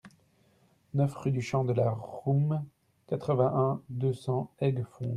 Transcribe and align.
neuf 0.95 1.13
rue 1.13 1.29
du 1.31 1.43
Champ 1.43 1.63
de 1.63 1.73
la 1.73 1.91
Roume, 1.91 2.65
quatre-vingt-un, 3.05 3.83
deux 3.89 4.13
cents, 4.13 4.49
Aiguefonde 4.57 5.09